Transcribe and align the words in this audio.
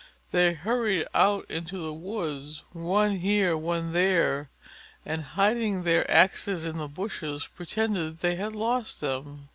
They 0.31 0.53
hurried 0.53 1.05
out 1.13 1.45
into 1.47 1.77
the 1.77 1.93
woods, 1.93 2.63
one 2.71 3.17
here, 3.17 3.55
one 3.55 3.93
there, 3.93 4.49
and 5.05 5.21
hiding 5.21 5.83
their 5.83 6.09
axes 6.09 6.65
in 6.65 6.79
the 6.79 6.87
bushes, 6.87 7.45
pretended 7.45 8.21
they 8.21 8.33
had 8.33 8.55
lost 8.55 8.99
them. 8.99 9.49